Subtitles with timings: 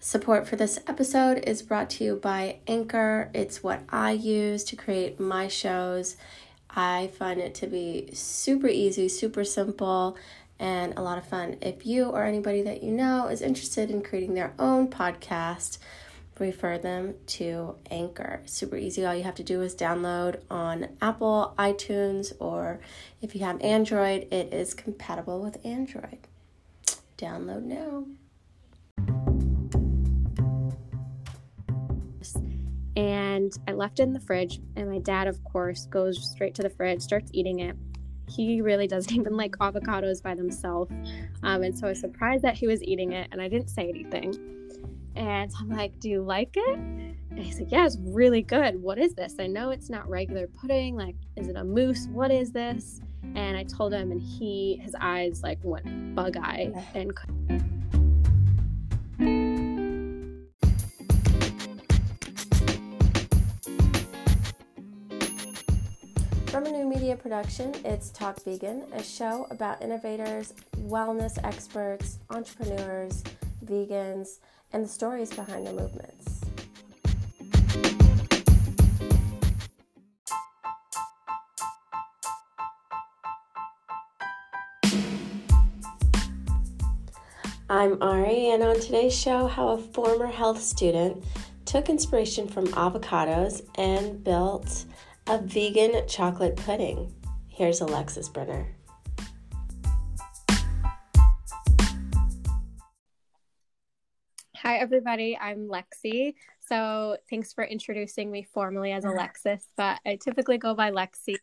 [0.00, 3.30] Support for this episode is brought to you by Anchor.
[3.34, 6.16] It's what I use to create my shows.
[6.70, 10.16] I find it to be super easy, super simple,
[10.56, 11.56] and a lot of fun.
[11.60, 15.78] If you or anybody that you know is interested in creating their own podcast,
[16.38, 18.42] refer them to Anchor.
[18.46, 19.04] Super easy.
[19.04, 22.78] All you have to do is download on Apple, iTunes, or
[23.20, 26.28] if you have Android, it is compatible with Android.
[27.18, 28.04] Download now.
[32.98, 34.60] And I left it in the fridge.
[34.74, 37.76] And my dad, of course, goes straight to the fridge, starts eating it.
[38.28, 40.92] He really doesn't even like avocados by themselves.
[41.44, 43.88] Um, and so I was surprised that he was eating it, and I didn't say
[43.88, 44.34] anything.
[45.14, 46.76] And I'm like, Do you like it?
[46.76, 48.82] And he's like, Yeah, it's really good.
[48.82, 49.36] What is this?
[49.38, 50.96] I know it's not regular pudding.
[50.96, 52.08] Like, is it a mousse?
[52.08, 53.00] What is this?
[53.36, 57.14] And I told him, and he, his eyes like went bug eye and
[66.58, 70.54] From a new media production, it's Talk Vegan, a show about innovators,
[70.88, 73.22] wellness experts, entrepreneurs,
[73.64, 74.40] vegans,
[74.72, 76.40] and the stories behind their movements.
[87.70, 91.22] I'm Ari, and on today's show, how a former health student
[91.66, 94.86] took inspiration from avocados and built
[95.30, 97.12] a vegan chocolate pudding.
[97.48, 98.66] Here's Alexis Brenner.
[104.56, 105.36] Hi, everybody.
[105.38, 106.34] I'm Lexi.
[106.66, 111.36] So, thanks for introducing me formally as Alexis, but I typically go by Lexi.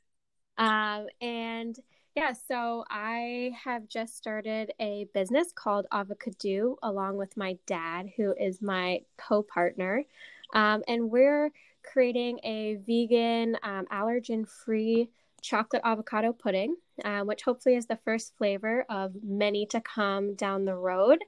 [0.58, 1.78] Um, and
[2.16, 8.34] yeah, so I have just started a business called Avocado along with my dad, who
[8.34, 10.06] is my co partner.
[10.56, 11.52] Um, and we're
[11.92, 15.10] creating a vegan, um, allergen free
[15.42, 20.66] chocolate avocado pudding, uh, which hopefully is the first flavor of many to come down
[20.66, 21.20] the road.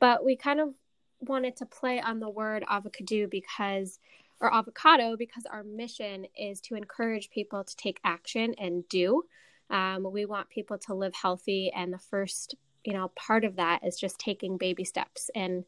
[0.00, 0.74] But we kind of
[1.20, 3.98] wanted to play on the word avocado because,
[4.40, 9.24] or avocado, because our mission is to encourage people to take action and do.
[9.70, 13.84] Um, we want people to live healthy, and the first, you know, part of that
[13.84, 15.64] is just taking baby steps and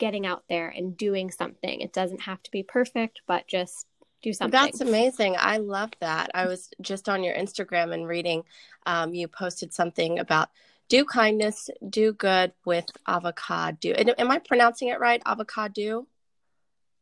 [0.00, 1.80] getting out there and doing something.
[1.80, 3.86] It doesn't have to be perfect, but just
[4.22, 4.58] do something.
[4.58, 5.36] That's amazing.
[5.38, 6.30] I love that.
[6.34, 8.42] I was just on your Instagram and reading,
[8.86, 10.48] um, you posted something about
[10.88, 13.92] do kindness, do good with avocado.
[14.18, 15.22] Am I pronouncing it right?
[15.24, 16.06] Avocado?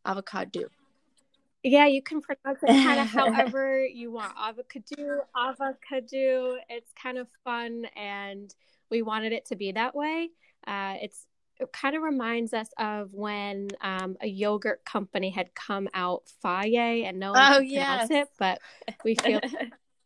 [0.05, 0.69] Avocado.
[1.63, 4.33] Yeah, you can pronounce it kind of however you want.
[4.39, 6.57] Avocado, avocado.
[6.69, 8.55] It's kind of fun, and
[8.91, 10.31] we wanted it to be that way.
[10.67, 11.27] Uh, it's
[11.61, 17.05] it kind of reminds us of when um, a yogurt company had come out Fage
[17.05, 18.07] and no one oh, could yes.
[18.07, 18.61] pronounce it, but
[19.05, 19.41] we feel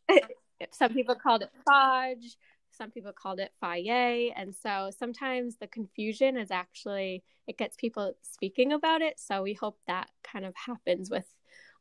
[0.71, 2.35] some people called it Fudge,
[2.71, 8.13] some people called it Faye, and so sometimes the confusion is actually it gets people
[8.21, 9.19] speaking about it.
[9.19, 11.25] So we hope that kind of happens with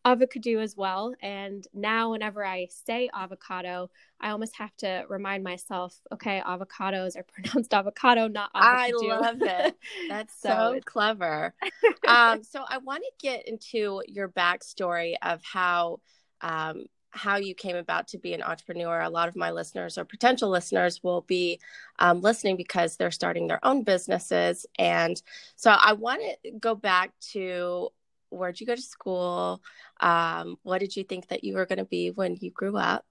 [0.05, 1.15] avocado as well.
[1.21, 3.91] And now, whenever I say avocado,
[4.21, 9.09] I almost have to remind myself, okay, avocados are pronounced avocado, not avocado.
[9.11, 9.77] I love it.
[10.09, 11.55] That's so, so clever.
[12.07, 16.01] um, so I want to get into your backstory of how.
[16.41, 19.03] Um, how you came about to be an entrepreneur.
[19.03, 21.61] A lot of my listeners or potential listeners will be
[21.99, 24.65] um, listening because they're starting their own businesses.
[24.79, 25.21] And
[25.55, 27.91] so I want to go back to
[28.33, 29.63] where'd you go to school?
[30.01, 33.05] Um, what did you think that you were going to be when you grew up?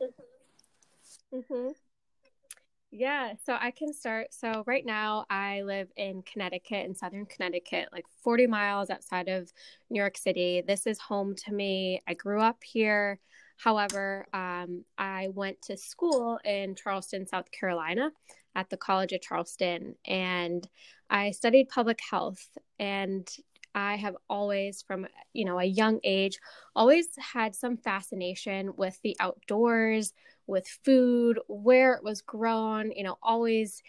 [0.00, 1.36] Mm-hmm.
[1.36, 1.68] mm-hmm.
[2.96, 4.32] Yeah, so I can start.
[4.32, 9.52] So right now I live in Connecticut, in southern Connecticut, like 40 miles outside of
[9.90, 10.62] New York City.
[10.64, 12.00] This is home to me.
[12.06, 13.18] I grew up here.
[13.56, 18.12] However, um, I went to school in Charleston, South Carolina
[18.54, 20.64] at the College of Charleston, and
[21.10, 22.46] I studied public health.
[22.78, 23.28] And
[23.74, 26.38] I have always, from you know a young age,
[26.74, 30.12] always had some fascination with the outdoors,
[30.46, 32.92] with food, where it was grown.
[32.92, 33.82] You know, always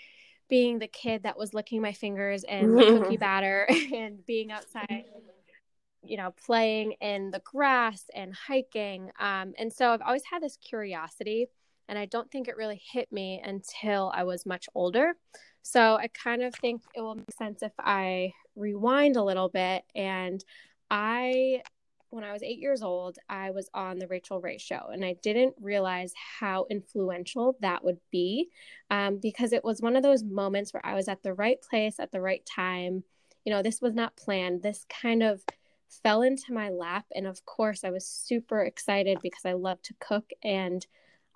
[0.49, 5.05] being the kid that was licking my fingers and cookie batter and being outside
[6.03, 10.55] you know playing in the grass and hiking um, and so i've always had this
[10.57, 11.47] curiosity
[11.89, 15.15] and i don't think it really hit me until i was much older
[15.65, 19.83] so I kind of think it will make sense if I rewind a little bit.
[19.95, 20.43] And
[20.89, 21.61] I,
[22.09, 25.15] when I was eight years old, I was on the Rachael Ray show, and I
[25.21, 28.49] didn't realize how influential that would be
[28.89, 31.99] um, because it was one of those moments where I was at the right place
[31.99, 33.03] at the right time
[33.45, 34.63] you know, this was not planned.
[34.63, 35.43] This kind of
[36.03, 37.05] fell into my lap.
[37.15, 40.31] And of course, I was super excited because I love to cook.
[40.43, 40.85] And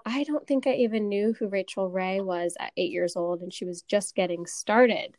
[0.05, 3.53] I don't think I even knew who Rachael Ray was at eight years old, and
[3.53, 5.15] she was just getting started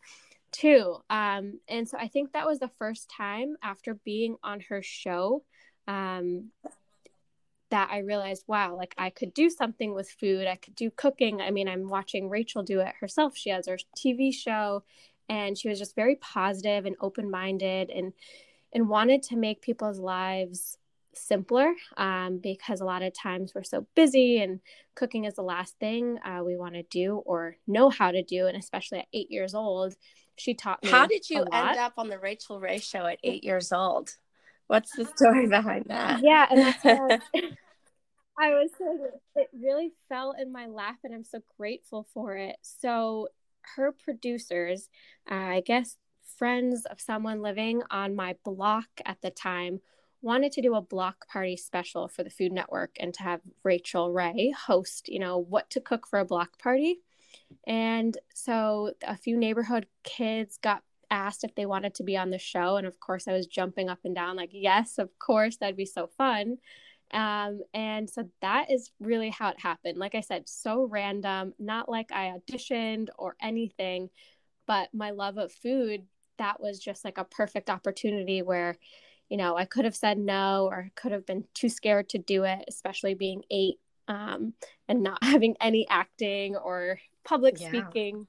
[0.53, 0.97] too.
[1.09, 5.45] Um, and so I think that was the first time after being on her show
[5.87, 6.51] um,
[7.71, 10.47] that I realized, wow, like I could do something with food.
[10.47, 11.41] I could do cooking.
[11.41, 13.37] I mean, I'm watching Rachael do it herself.
[13.37, 14.83] She has her TV show,
[15.29, 18.13] and she was just very positive and open minded, and
[18.73, 20.79] and wanted to make people's lives
[21.15, 24.61] simpler um, because a lot of times we're so busy and
[24.95, 28.47] cooking is the last thing uh, we want to do or know how to do
[28.47, 29.95] and especially at eight years old
[30.37, 33.45] she taught me how did you end up on the Rachael Ray show at eight
[33.45, 34.11] years old?
[34.69, 36.21] What's the story behind that?
[36.23, 36.85] Yeah and that's
[38.39, 39.07] I was saying
[39.37, 42.57] it really fell in my lap and i'm so grateful for it.
[42.63, 43.29] So
[43.77, 44.89] her producers
[45.31, 45.97] uh, i guess
[46.39, 49.81] friends of someone living on my block at the time
[50.23, 54.13] wanted to do a block party special for the Food Network and to have Rachael
[54.13, 57.01] Ray host, you know, what to cook for a block party.
[57.67, 62.39] And so a few neighborhood kids got asked if they wanted to be on the
[62.39, 62.77] show.
[62.77, 65.87] And of course, I was jumping up and down, like, yes, of course, that'd be
[65.87, 66.59] so fun.
[67.13, 69.99] Um, and so that is really how it happened.
[69.99, 74.11] Like I said, so random, not like I auditioned or anything,
[74.67, 76.05] but my love of food,
[76.39, 78.77] that was just like a perfect opportunity where
[79.31, 82.45] you know, I could have said no or could have been too scared to do
[82.45, 83.79] it, especially being eight
[84.09, 84.55] um,
[84.89, 87.69] and not having any acting or public yeah.
[87.69, 88.27] speaking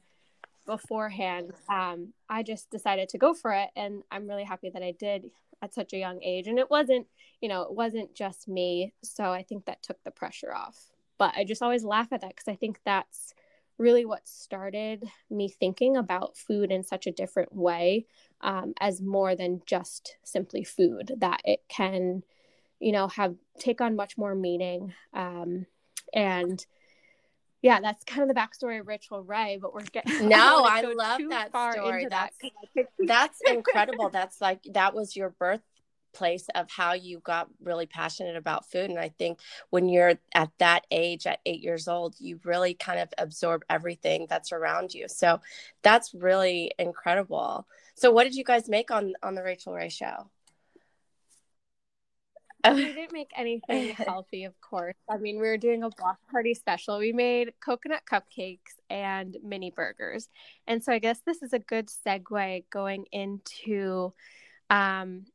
[0.68, 1.52] beforehand.
[1.68, 3.70] Um, I just decided to go for it.
[3.76, 5.32] And I'm really happy that I did
[5.62, 6.48] at such a young age.
[6.48, 7.08] And it wasn't,
[7.42, 8.94] you know, it wasn't just me.
[9.04, 10.92] So I think that took the pressure off.
[11.18, 13.34] But I just always laugh at that because I think that's
[13.78, 18.06] really what started me thinking about food in such a different way
[18.42, 22.24] um, as more than just simply food that it can
[22.80, 24.94] you know have take on much more meaning.
[25.14, 25.66] Um,
[26.14, 26.66] and
[27.62, 30.82] yeah that's kind of the backstory of rachael ray but we're getting no i, I
[30.82, 32.08] love that story.
[32.10, 32.38] that's
[32.76, 32.88] that.
[33.00, 34.10] that's incredible.
[34.10, 35.62] That's like that was your birth
[36.14, 38.90] place of how you got really passionate about food.
[38.90, 43.00] And I think when you're at that age, at eight years old, you really kind
[43.00, 45.08] of absorb everything that's around you.
[45.08, 45.42] So
[45.82, 47.68] that's really incredible.
[47.96, 50.30] So what did you guys make on on the Rachael Ray show?
[52.74, 54.96] we didn't make anything healthy, of course.
[55.10, 57.00] I mean, we were doing a block party special.
[57.00, 60.30] We made coconut cupcakes and mini burgers.
[60.68, 64.14] And so I guess this is a good segue going into
[64.70, 65.26] um,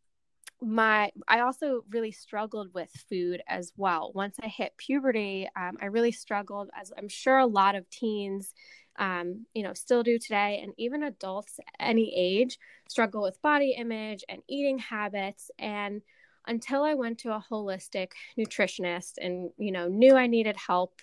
[0.62, 4.12] my i also really struggled with food as well.
[4.14, 8.54] Once i hit puberty um, i really struggled as i'm sure a lot of teens
[8.98, 12.58] um, you know still do today and even adults any age
[12.88, 15.50] struggle with body image and eating habits.
[15.58, 16.02] And
[16.46, 21.00] until i went to a holistic nutritionist and you know knew i needed help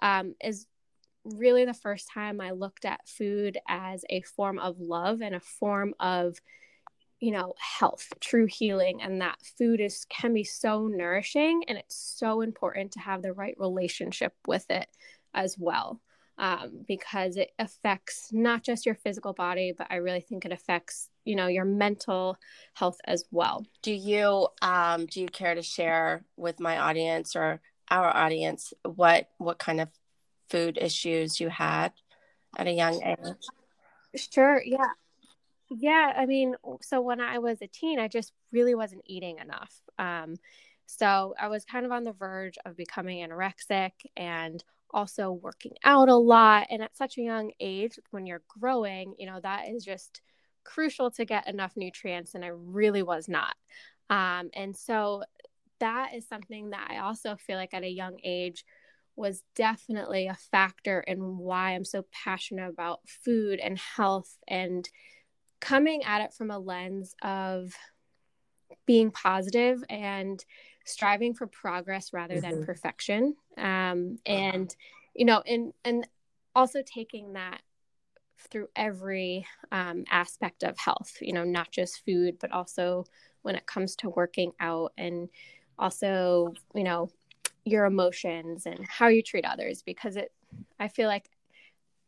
[0.00, 0.66] um, is
[1.24, 5.40] really the first time i looked at food as a form of love and a
[5.40, 6.38] form of
[7.20, 11.96] you know health true healing and that food is can be so nourishing and it's
[11.96, 14.88] so important to have the right relationship with it
[15.34, 16.00] as well
[16.36, 21.08] um, because it affects not just your physical body but i really think it affects
[21.24, 22.36] you know your mental
[22.74, 23.64] health as well.
[23.82, 29.28] Do you um, do you care to share with my audience or our audience what
[29.38, 29.88] what kind of
[30.50, 31.92] food issues you had
[32.56, 33.36] at a young age?
[34.16, 34.90] Sure yeah
[35.76, 39.72] yeah, I mean, so when I was a teen, I just really wasn't eating enough.
[39.98, 40.36] Um,
[40.86, 46.08] so I was kind of on the verge of becoming anorexic and also working out
[46.08, 46.66] a lot.
[46.70, 50.20] And at such a young age, when you're growing, you know, that is just
[50.64, 52.34] crucial to get enough nutrients.
[52.34, 53.54] And I really was not.
[54.10, 55.24] Um, and so
[55.80, 58.64] that is something that I also feel like at a young age
[59.16, 64.88] was definitely a factor in why I'm so passionate about food and health and
[65.60, 67.72] coming at it from a lens of
[68.86, 70.44] being positive and
[70.84, 72.50] striving for progress rather mm-hmm.
[72.50, 74.74] than perfection um, and
[75.14, 76.06] you know and and
[76.54, 77.60] also taking that
[78.50, 83.04] through every um, aspect of health you know not just food but also
[83.42, 85.28] when it comes to working out and
[85.78, 87.08] also you know
[87.64, 90.32] your emotions and how you treat others because it
[90.78, 91.30] i feel like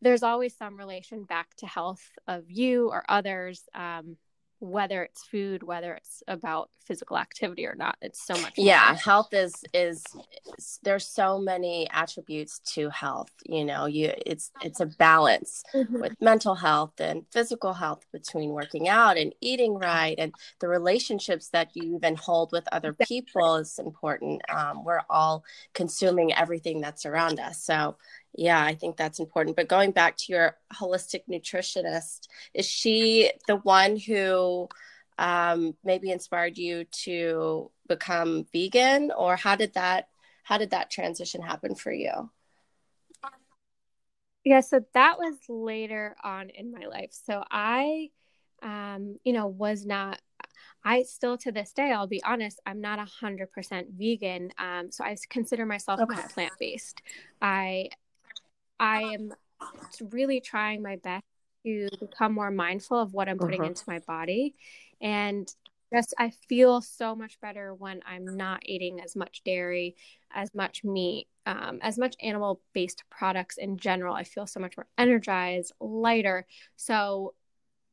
[0.02, 4.16] there's always some relation back to health of you or others um,
[4.58, 8.66] whether it's food whether it's about physical activity or not it's so much more.
[8.66, 10.02] yeah health is is
[10.82, 16.00] there's so many attributes to health you know you it's it's a balance mm-hmm.
[16.00, 21.48] with mental health and physical health between working out and eating right and the relationships
[21.50, 27.04] that you even hold with other people is important um, we're all consuming everything that's
[27.04, 27.94] around us so
[28.36, 29.56] yeah, I think that's important.
[29.56, 34.68] But going back to your holistic nutritionist, is she the one who
[35.18, 40.08] um, maybe inspired you to become vegan, or how did that
[40.42, 42.30] how did that transition happen for you?
[44.44, 47.10] Yeah, so that was later on in my life.
[47.10, 48.10] So I,
[48.62, 50.20] um, you know, was not
[50.84, 54.52] I still to this day, I'll be honest, I'm not a hundred percent vegan.
[54.56, 56.20] Um, so I consider myself okay.
[56.32, 57.02] plant based.
[57.42, 57.88] I
[58.78, 59.32] I am
[60.12, 61.24] really trying my best
[61.64, 63.70] to become more mindful of what I'm putting uh-huh.
[63.70, 64.54] into my body.
[65.00, 65.52] And
[65.92, 69.96] just I feel so much better when I'm not eating as much dairy,
[70.34, 74.14] as much meat, um, as much animal based products in general.
[74.14, 76.46] I feel so much more energized, lighter.
[76.76, 77.34] So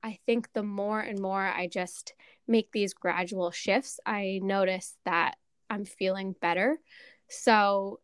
[0.02, 2.14] I think the more and more I just
[2.48, 5.36] make these gradual shifts, I notice that
[5.70, 6.78] I'm feeling better.
[7.30, 8.00] So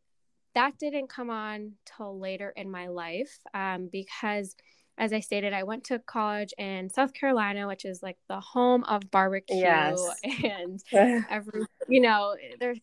[0.55, 4.55] that didn't come on till later in my life um, because
[4.99, 8.83] as I stated, I went to college in South Carolina, which is like the home
[8.83, 9.97] of barbecue yes.
[10.43, 10.83] and
[11.29, 12.79] every, you know, there's,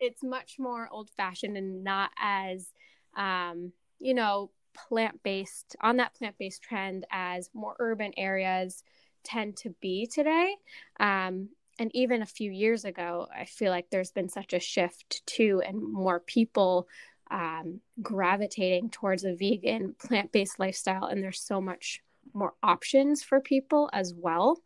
[0.00, 2.72] it's much more old fashioned and not as,
[3.16, 8.82] um, you know, plant based on that plant based trend as more urban areas
[9.22, 10.54] tend to be today.
[10.98, 15.24] Um, and even a few years ago, I feel like there's been such a shift
[15.26, 16.88] too, and more people
[17.30, 22.00] um, gravitating towards a vegan plant-based lifestyle and there's so much
[22.34, 24.60] more options for people as well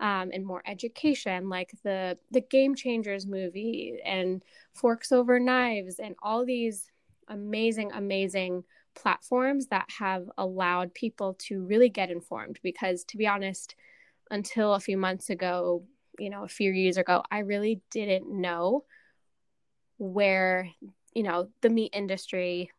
[0.00, 4.42] um, and more education like the the game changers movie and
[4.74, 6.90] forks over knives and all these
[7.28, 13.76] amazing amazing platforms that have allowed people to really get informed because to be honest
[14.30, 15.84] until a few months ago
[16.18, 18.84] you know a few years ago i really didn't know
[19.98, 20.70] where
[21.14, 22.70] you know the meat industry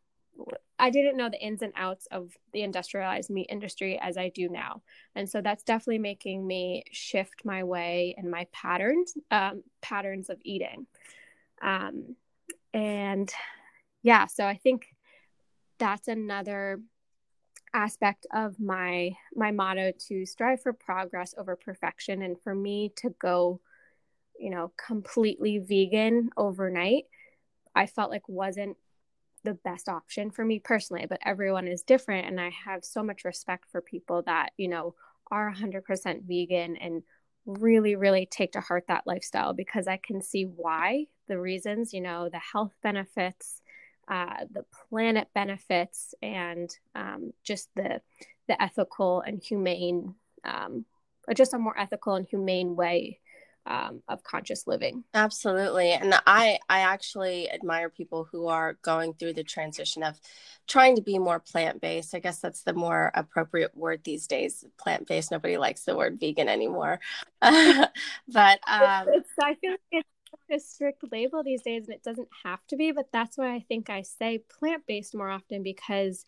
[0.79, 4.47] I didn't know the ins and outs of the industrialized meat industry as I do
[4.47, 4.81] now.
[5.13, 10.37] And so that's definitely making me shift my way and my patterns, um, patterns of
[10.43, 10.87] eating.
[11.61, 12.15] Um,
[12.73, 13.31] and
[14.03, 14.87] yeah, so I think
[15.79, 16.79] that's another
[17.73, 23.09] aspect of my my motto to strive for progress over perfection and for me to
[23.21, 23.59] go
[24.39, 27.05] you know completely vegan overnight
[27.75, 28.77] I felt like wasn't
[29.43, 32.27] the best option for me personally, but everyone is different.
[32.27, 34.95] And I have so much respect for people that, you know,
[35.31, 37.03] are 100% vegan and
[37.45, 42.01] really, really take to heart that lifestyle because I can see why the reasons, you
[42.01, 43.61] know, the health benefits,
[44.09, 48.01] uh, the planet benefits, and um, just the,
[48.47, 50.85] the ethical and humane, um,
[51.35, 53.19] just a more ethical and humane way
[53.69, 55.03] um, of conscious living.
[55.13, 55.91] Absolutely.
[55.91, 60.19] And i i actually admire people who are going through the transition of
[60.67, 62.15] trying to be more plant-based.
[62.15, 65.31] I guess that's the more appropriate word these days plant-based.
[65.31, 66.99] Nobody likes the word vegan anymore.
[67.41, 70.09] But um it's, i feel like it's
[70.51, 73.59] a strict label these days and it doesn't have to be but that's why i
[73.67, 76.25] think i say plant-based more often because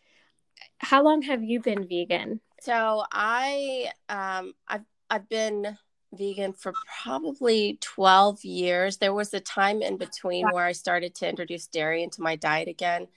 [0.80, 5.78] how long have you been vegan so i um i've i've been
[6.14, 8.98] vegan for probably 12 years.
[8.98, 12.68] There was a time in between where I started to introduce dairy into my diet
[12.68, 13.08] again.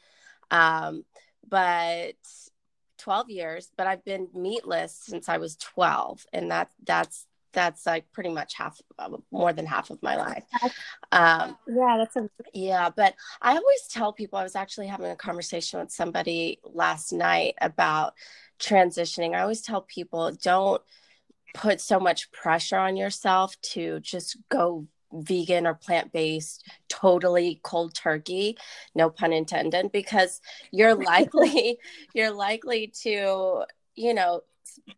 [0.51, 1.05] Um,
[1.49, 2.15] but
[2.99, 8.11] 12 years, but I've been meatless since I was 12 and that that's that's like
[8.13, 8.81] pretty much half
[9.31, 10.45] more than half of my life.
[11.13, 15.17] Um, yeah that's a yeah but i always tell people i was actually having a
[15.17, 18.15] conversation with somebody last night about
[18.59, 19.35] transitioning.
[19.35, 20.83] I always tell people don't
[21.55, 27.95] put so much pressure on yourself to just go vegan or plant based, totally cold
[27.95, 28.57] turkey,
[28.95, 30.41] no pun intended, because
[30.73, 31.79] you're likely
[32.15, 34.43] you're likely to, you know,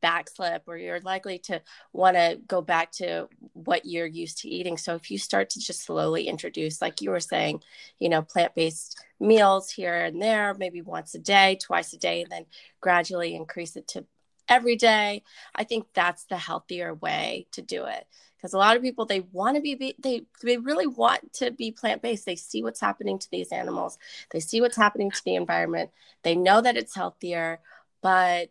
[0.03, 1.61] backslip or you're likely to
[1.93, 4.77] want to go back to what you're used to eating.
[4.77, 7.63] So if you start to just slowly introduce, like you were saying,
[7.99, 12.31] you know, plant-based meals here and there, maybe once a day, twice a day, and
[12.31, 12.47] then
[12.81, 14.05] gradually increase it to
[14.49, 15.23] every day.
[15.55, 18.07] I think that's the healthier way to do it
[18.37, 21.73] because a lot of people they want to be they they really want to be
[21.73, 22.27] plant based.
[22.27, 23.99] They see what's happening to these animals.
[24.31, 25.91] They see what's happening to the environment.
[26.23, 27.61] They know that it's healthier,
[28.03, 28.51] but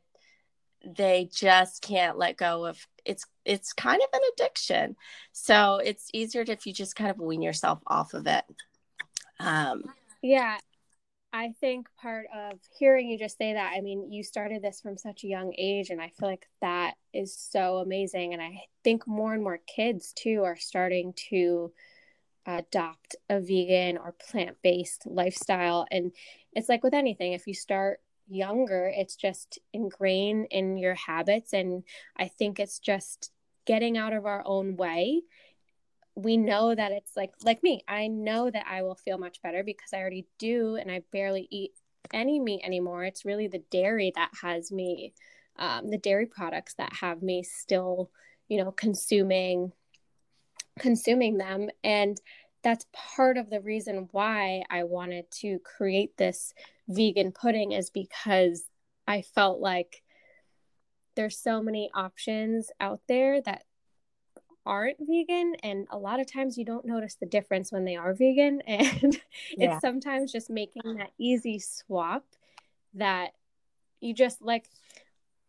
[0.85, 4.95] they just can't let go of it's it's kind of an addiction.
[5.31, 8.43] So it's easier if you just kind of wean yourself off of it.
[9.39, 9.83] Um
[10.21, 10.57] yeah
[11.31, 14.97] i think part of hearing you just say that i mean you started this from
[14.97, 18.33] such a young age and i feel like that is so amazing.
[18.33, 21.71] And i think more and more kids too are starting to
[22.45, 25.85] adopt a vegan or plant-based lifestyle.
[25.91, 26.11] And
[26.53, 31.83] it's like with anything if you start younger it's just ingrained in your habits and
[32.17, 33.31] i think it's just
[33.65, 35.23] getting out of our own way.
[36.15, 39.63] We know that it's like like me i know that i will feel much better
[39.63, 41.71] because i already do and i barely eat
[42.13, 43.03] any meat anymore.
[43.03, 45.13] It's really the dairy that has me
[45.57, 48.11] um, the dairy products that have me still
[48.47, 49.73] you know consuming
[50.79, 51.69] consuming them.
[51.83, 52.19] And
[52.65, 56.53] that's part of the reason why i wanted to create this
[56.89, 58.65] vegan pudding is because
[59.07, 60.01] I felt like
[61.15, 63.63] there's so many options out there that
[64.65, 68.13] aren't vegan and a lot of times you don't notice the difference when they are
[68.15, 69.21] vegan and
[69.55, 69.73] yeah.
[69.73, 72.25] it's sometimes just making that easy swap
[72.95, 73.33] that
[74.01, 74.67] you just like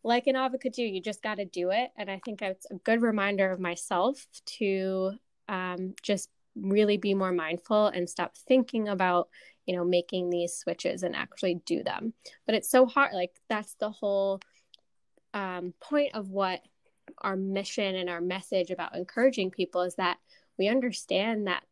[0.02, 3.00] like an avocado you just got to do it and i think it's a good
[3.00, 5.12] reminder of myself to
[5.48, 6.28] um, just
[6.60, 9.28] really be more mindful and stop thinking about
[9.66, 12.12] you know making these switches and actually do them.
[12.46, 14.40] But it's so hard like that's the whole
[15.34, 16.60] um, point of what
[17.18, 20.18] our mission and our message about encouraging people is that
[20.58, 21.62] we understand that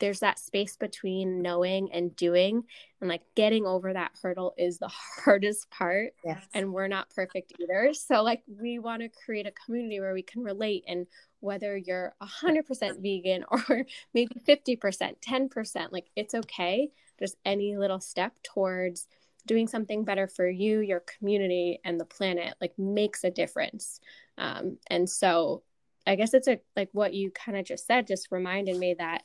[0.00, 2.64] there's that space between knowing and doing
[3.00, 4.88] and like getting over that hurdle is the
[5.24, 6.44] hardest part yes.
[6.54, 10.22] and we're not perfect either so like we want to create a community where we
[10.22, 11.06] can relate and
[11.40, 18.32] whether you're 100% vegan or maybe 50% 10% like it's okay just any little step
[18.42, 19.06] towards
[19.46, 24.00] doing something better for you, your community, and the planet like makes a difference.
[24.38, 25.62] Um, and so
[26.06, 29.22] I guess it's a like what you kind of just said just reminded me that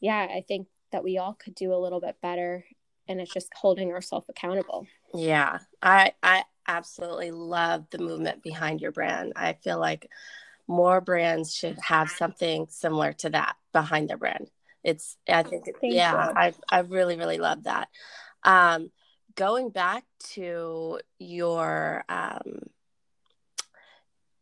[0.00, 2.64] yeah, I think that we all could do a little bit better
[3.08, 4.86] and it's just holding ourselves accountable.
[5.12, 5.58] Yeah.
[5.82, 9.34] I I absolutely love the movement behind your brand.
[9.36, 10.08] I feel like
[10.66, 14.48] more brands should have something similar to that behind their brand
[14.84, 17.88] it's i think yeah i i really really love that
[18.44, 18.90] um
[19.34, 22.60] going back to your um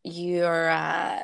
[0.03, 1.19] your uh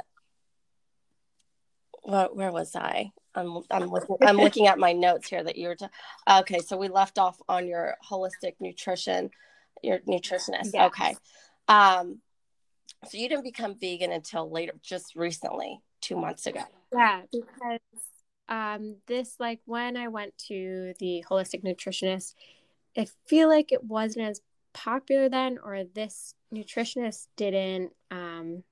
[2.03, 5.67] what, where was i i'm i'm looking i'm looking at my notes here that you
[5.67, 5.89] were to
[6.29, 9.29] okay so we left off on your holistic nutrition
[9.81, 10.87] your nutritionist yes.
[10.87, 11.15] okay
[11.67, 12.19] um
[13.05, 16.61] so you didn't become vegan until later just recently two months ago
[16.93, 17.79] yeah because
[18.49, 22.33] um, this like when I went to the holistic nutritionist,
[22.97, 24.41] I feel like it wasn't as
[24.73, 28.63] popular then, or this nutritionist didn't um,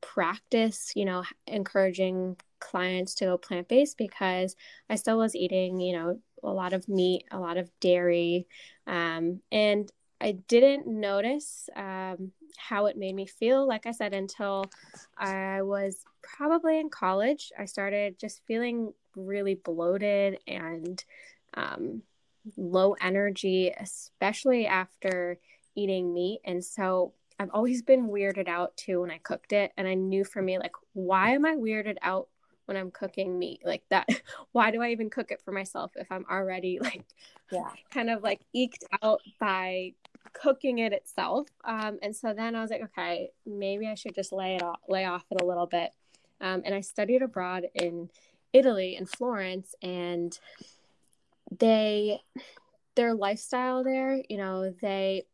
[0.00, 4.56] practice, you know, encouraging clients to go plant based because
[4.88, 8.46] I still was eating, you know, a lot of meat, a lot of dairy,
[8.86, 14.64] um, and I didn't notice um, how it made me feel, like I said, until
[15.16, 17.52] I was probably in college.
[17.56, 21.02] I started just feeling really bloated and
[21.54, 22.02] um,
[22.56, 25.38] low energy, especially after
[25.76, 26.40] eating meat.
[26.44, 29.72] And so I've always been weirded out too when I cooked it.
[29.76, 32.28] And I knew for me, like, why am I weirded out
[32.66, 34.08] when I'm cooking meat like that?
[34.52, 37.04] why do I even cook it for myself if I'm already like,
[37.50, 39.92] yeah, kind of like eked out by
[40.32, 41.48] cooking it itself.
[41.64, 44.80] Um, and so then I was like, okay, maybe I should just lay it off,
[44.88, 45.92] lay off it a little bit.
[46.40, 48.10] Um, and I studied abroad in
[48.52, 50.38] Italy in Florence, and
[51.58, 52.20] they
[52.94, 55.24] their lifestyle there, you know, they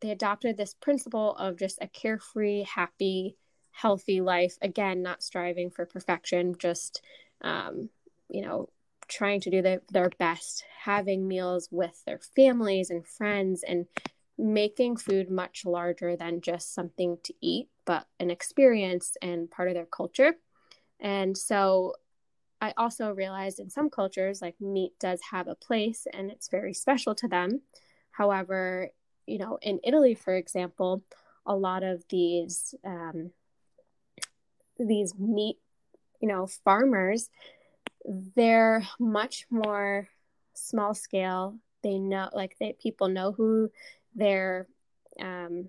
[0.00, 3.36] they adopted this principle of just a carefree, happy,
[3.70, 4.56] healthy life.
[4.62, 7.02] Again, not striving for perfection, just
[7.42, 7.90] um,
[8.28, 8.68] you know,
[9.08, 13.86] trying to do the, their best, having meals with their families and friends, and
[14.36, 19.74] making food much larger than just something to eat, but an experience and part of
[19.74, 20.34] their culture.
[21.00, 21.94] And so
[22.60, 26.74] I also realized in some cultures, like meat does have a place and it's very
[26.74, 27.62] special to them.
[28.10, 28.90] However,
[29.28, 31.02] you know, in Italy, for example,
[31.46, 33.30] a lot of these um,
[34.78, 35.58] these meat,
[36.20, 37.30] you know, farmers,
[38.34, 40.08] they're much more
[40.54, 41.56] small scale.
[41.82, 43.70] They know, like, they people know who
[44.14, 44.66] their
[45.20, 45.68] um,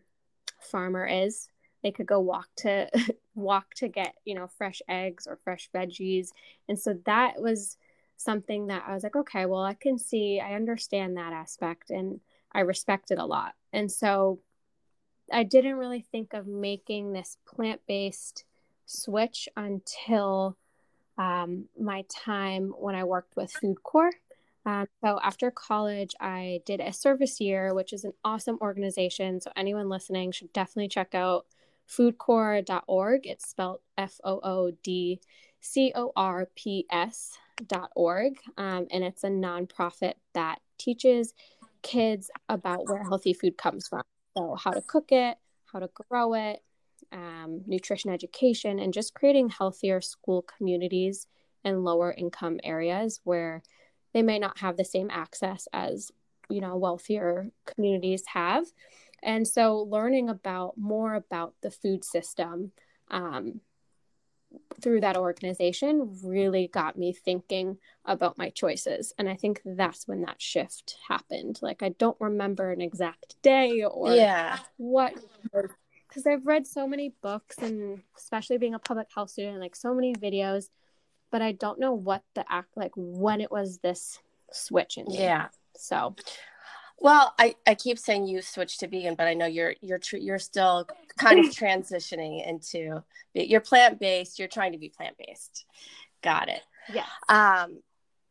[0.60, 1.50] farmer is.
[1.84, 2.90] They could go walk to
[3.36, 6.30] walk to get you know fresh eggs or fresh veggies,
[6.68, 7.78] and so that was
[8.18, 12.20] something that I was like, okay, well, I can see, I understand that aspect, and
[12.52, 13.54] I respect it a lot.
[13.74, 14.40] And so
[15.32, 18.46] I didn't really think of making this plant based
[18.86, 20.58] switch until
[21.18, 24.14] um, my time when I worked with Food Corps.
[24.66, 29.42] Um, so after college, I did a service year, which is an awesome organization.
[29.42, 31.46] So anyone listening should definitely check out
[31.88, 33.28] foodcorps.org.
[33.28, 35.20] It's spelled F O O D
[35.60, 41.34] C O R P S dot org, um, and it's a nonprofit that teaches
[41.82, 44.04] kids about where healthy food comes from.
[44.38, 45.38] So how to cook it,
[45.72, 46.62] how to grow it,
[47.12, 51.28] um, nutrition education, and just creating healthier school communities
[51.64, 53.64] in lower income areas where
[54.14, 56.12] they may not have the same access as
[56.50, 58.66] you know wealthier communities have
[59.22, 62.72] and so learning about more about the food system
[63.12, 63.62] um,
[64.82, 69.14] through that organization really got me thinking about my choices.
[69.18, 71.60] And i think that's when that shift happened.
[71.62, 74.60] Like i don't remember an exact day or yeah.
[74.78, 75.14] what
[76.08, 79.94] because i've read so many books and especially being a public health student like so
[79.94, 80.70] many videos
[81.30, 84.20] but i don't know what the act like when it was this
[84.52, 85.20] switch in me.
[85.20, 85.48] yeah.
[85.76, 86.16] So
[87.00, 90.18] well i i keep saying you switched to vegan but i know you're you're tr-
[90.18, 93.02] you're still kind of transitioning into
[93.34, 95.66] you're plant-based you're trying to be plant-based.
[96.22, 96.62] Got it.
[96.94, 97.80] Yeah um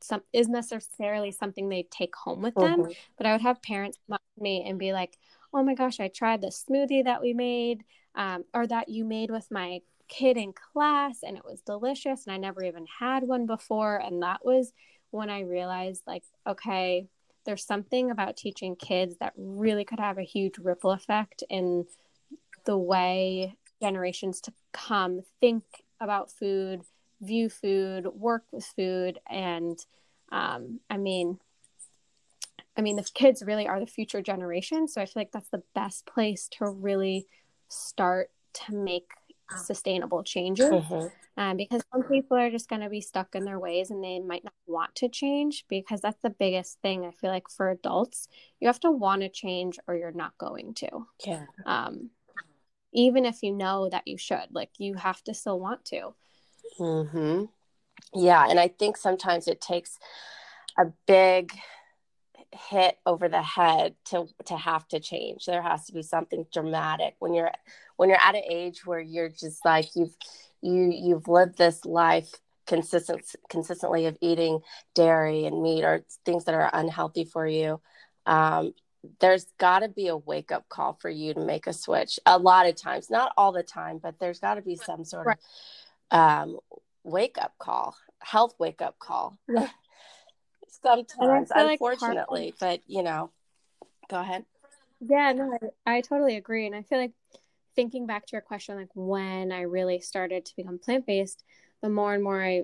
[0.01, 2.81] some is necessarily something they take home with them.
[2.81, 2.91] Mm-hmm.
[3.17, 5.17] but i would have parents come up to me and be like
[5.53, 7.83] oh my gosh i tried the smoothie that we made
[8.15, 12.33] um, or that you made with my kid in class and it was delicious and
[12.33, 13.95] i never even had one before.
[13.95, 14.73] And that was
[15.11, 17.07] when i realized like okay
[17.45, 21.85] there's something about teaching kids that really could have a huge ripple effect in
[22.65, 25.63] the way generations to come think
[25.99, 26.81] about food,
[27.21, 29.79] view food, work with food, and
[30.31, 31.39] um, I mean,
[32.77, 34.87] I mean, the kids really are the future generation.
[34.87, 37.27] So I feel like that's the best place to really
[37.67, 38.31] start
[38.65, 39.09] to make
[39.55, 40.71] sustainable changes.
[40.71, 41.07] Mm-hmm
[41.41, 44.19] um, because some people are just going to be stuck in their ways and they
[44.19, 48.27] might not want to change because that's the biggest thing i feel like for adults.
[48.59, 51.07] You have to want to change or you're not going to.
[51.25, 51.45] Yeah.
[51.65, 52.11] Um,
[52.93, 56.13] even if you know that you should like you have to still want to.
[56.77, 57.45] Hmm
[58.15, 59.99] yeah and i think sometimes it takes
[60.77, 61.51] a big
[62.53, 65.45] hit over the head to to have to change.
[65.45, 67.51] There has to be something dramatic when you're
[67.97, 70.15] when you're at an age where you're just like you've
[70.61, 72.33] you you've lived this life
[72.67, 74.59] consistent consistently of eating
[74.95, 77.81] dairy and meat or things that are unhealthy for you
[78.25, 78.73] um,
[79.19, 82.37] there's got to be a wake up call for you to make a switch a
[82.37, 85.37] lot of times not all the time but there's got to be some sort right.
[86.11, 86.59] of um,
[87.03, 89.37] wake up call health wake up call
[90.83, 93.31] sometimes unfortunately like but you know
[94.09, 94.45] go ahead
[94.99, 97.11] yeah no I, I totally agree and i feel like
[97.75, 101.43] thinking back to your question, like when I really started to become plant based,
[101.81, 102.63] the more and more I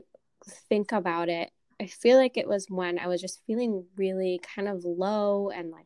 [0.70, 4.68] think about it, I feel like it was when I was just feeling really kind
[4.68, 5.86] of low and like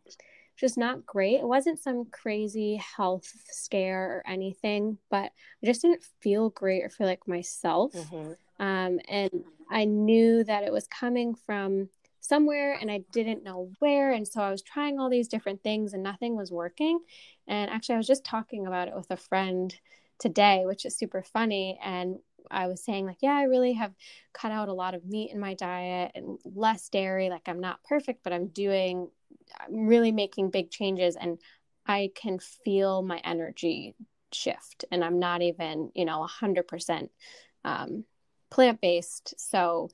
[0.58, 1.40] just not great.
[1.40, 5.32] It wasn't some crazy health scare or anything, but
[5.62, 7.94] I just didn't feel great or feel like myself.
[7.94, 8.64] Mm-hmm.
[8.64, 11.90] Um, and I knew that it was coming from
[12.22, 14.12] somewhere and I didn't know where.
[14.12, 17.00] And so I was trying all these different things and nothing was working.
[17.48, 19.76] And actually, I was just talking about it with a friend
[20.20, 21.80] today, which is super funny.
[21.84, 22.18] And
[22.50, 23.94] I was saying, like, yeah, I really have
[24.34, 27.30] cut out a lot of meat in my diet and less dairy.
[27.30, 29.10] Like, I'm not perfect, but I'm doing,
[29.60, 31.16] I'm really making big changes.
[31.16, 31.40] And
[31.88, 33.96] I can feel my energy
[34.32, 34.86] shift.
[34.92, 37.10] And I'm not even, you know, 100%
[37.66, 38.06] um,
[38.50, 39.34] plant based.
[39.38, 39.90] So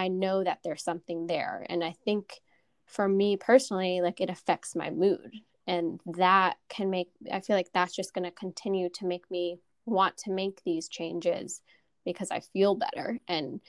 [0.00, 1.66] I know that there's something there.
[1.68, 2.40] And I think
[2.86, 5.34] for me personally, like, it affects my mood.
[5.66, 9.58] And that can make, I feel like that's just going to continue to make me
[9.84, 11.60] want to make these changes
[12.06, 13.20] because I feel better.
[13.28, 13.60] And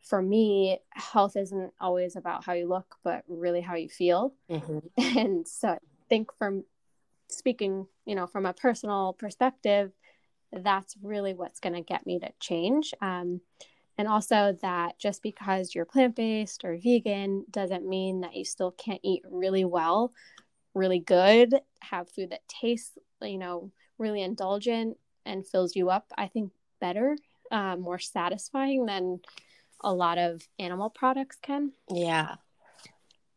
[0.00, 4.34] for me, health isn't always about how you look, but really how you feel.
[4.50, 4.78] Mm-hmm.
[5.18, 6.64] And so I think from
[7.28, 9.92] speaking, you know, from a personal perspective,
[10.52, 12.92] that's really what's going to get me to change.
[13.00, 13.40] Um,
[13.98, 18.72] and also that just because you're plant based or vegan doesn't mean that you still
[18.72, 20.12] can't eat really well,
[20.74, 26.06] really good, have food that tastes, you know, really indulgent and fills you up.
[26.16, 27.16] I think better
[27.50, 29.20] uh, more satisfying than
[29.82, 31.72] a lot of animal products can.
[31.90, 32.36] Yeah.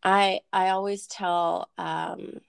[0.03, 2.39] I I always tell um,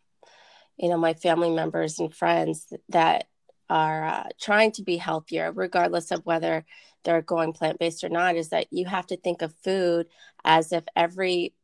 [0.77, 3.27] you know my family members and friends that
[3.69, 6.65] are uh, trying to be healthier, regardless of whether
[7.05, 10.07] they're going plant based or not, is that you have to think of food
[10.45, 11.55] as if every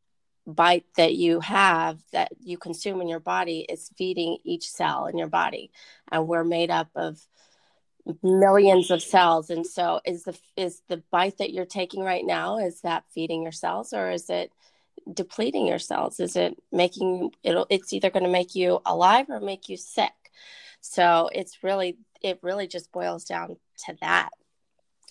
[0.46, 5.16] bite that you have that you consume in your body is feeding each cell in
[5.18, 5.70] your body,
[6.10, 7.20] and we're made up of
[8.22, 9.50] millions of cells.
[9.50, 13.42] And so is the is the bite that you're taking right now is that feeding
[13.42, 14.52] your cells or is it
[15.12, 16.20] depleting your cells?
[16.20, 17.66] Is it making it'll?
[17.70, 20.12] it's either going to make you alive or make you sick
[20.82, 24.28] so it's really it really just boils down to that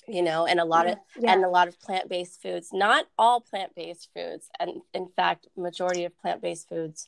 [0.08, 1.34] you know and a lot of yeah.
[1.34, 6.18] and a lot of plant-based foods not all plant-based foods and in fact majority of
[6.20, 7.08] plant-based foods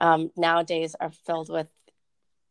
[0.00, 1.68] um, nowadays are filled with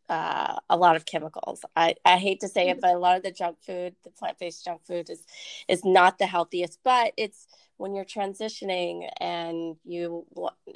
[0.09, 1.65] uh, a lot of chemicals.
[1.75, 4.37] I, I hate to say it, but a lot of the junk food, the plant
[4.37, 5.25] based junk food, is
[5.67, 6.79] is not the healthiest.
[6.83, 10.25] But it's when you're transitioning and you,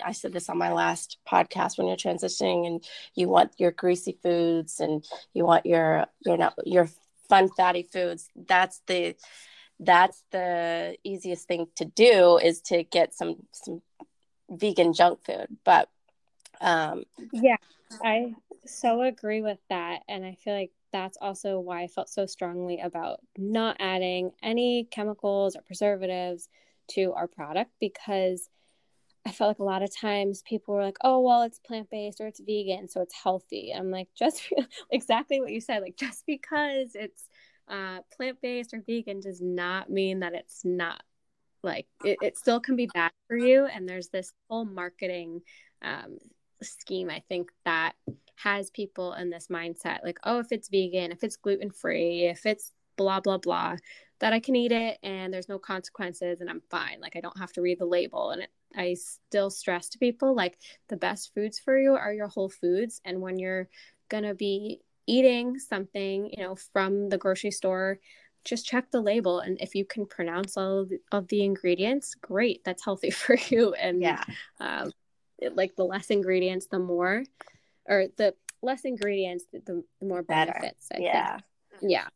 [0.04, 2.84] I said this on my last podcast, when you're transitioning and
[3.16, 6.90] you want your greasy foods and you want your you know your
[7.30, 8.28] fun fatty foods.
[8.36, 9.16] That's the
[9.80, 13.82] that's the easiest thing to do is to get some some
[14.50, 15.48] vegan junk food.
[15.64, 15.90] But
[16.60, 17.58] um, yeah,
[18.04, 18.34] I
[18.66, 20.02] so agree with that.
[20.08, 24.88] And I feel like that's also why I felt so strongly about not adding any
[24.92, 26.50] chemicals or preservatives
[26.90, 28.50] to our product because
[29.26, 32.22] I felt like a lot of times people were like, oh, well, it's plant based
[32.22, 33.74] or it's vegan, so it's healthy.
[33.76, 34.42] I'm like, just
[34.92, 35.82] exactly what you said.
[35.82, 37.24] Like, just because it's
[37.68, 41.04] uh, plant based or vegan does not mean that it's not
[41.62, 43.66] like it, it still can be bad for you.
[43.66, 45.42] And there's this whole marketing
[45.82, 46.18] um,
[46.62, 47.94] scheme, I think, that
[48.36, 52.46] has people in this mindset like, oh, if it's vegan, if it's gluten free, if
[52.46, 53.76] it's blah, blah, blah,
[54.20, 57.00] that I can eat it and there's no consequences and I'm fine.
[57.02, 58.32] Like, I don't have to read the label.
[58.32, 60.58] And it, I still stress to people like
[60.90, 63.02] the best foods for you are your whole foods.
[63.06, 63.70] And when you're
[64.10, 68.00] going to be eating something, you know, from the grocery store,
[68.46, 72.16] just check the label and if you can pronounce all of the, of the ingredients
[72.16, 74.24] great that's healthy for you and yeah
[74.60, 74.92] um,
[75.54, 77.24] like the less ingredients the more
[77.86, 81.02] or the less ingredients the, the more benefits Better.
[81.02, 81.38] yeah
[81.80, 81.92] think.
[81.92, 82.08] yeah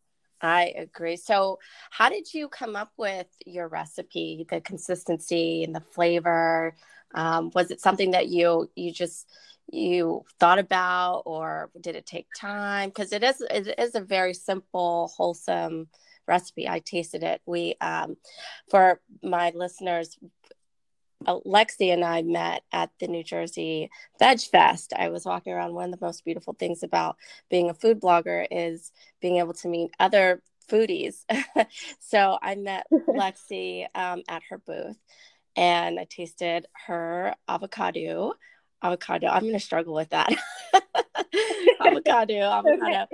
[0.44, 1.16] I agree.
[1.16, 6.76] So, how did you come up with your recipe, the consistency and the flavor?
[7.16, 9.30] Um, was it something that you you just
[9.72, 12.90] you thought about, or did it take time?
[12.90, 15.88] Because it is it is a very simple, wholesome
[16.28, 16.68] recipe.
[16.68, 17.42] I tasted it.
[17.46, 18.18] We um,
[18.70, 20.18] for my listeners,
[21.26, 24.94] Lexi and I met at the New Jersey Veg Fest.
[24.98, 25.74] I was walking around.
[25.74, 27.18] One of the most beautiful things about
[27.50, 31.26] being a food blogger is being able to meet other foodies.
[32.00, 34.98] so I met Lexi um, at her booth
[35.56, 38.34] and I tasted her avocado.
[38.84, 39.28] Avocado.
[39.28, 40.34] I'm going to struggle with that.
[41.80, 43.08] avocado, avocado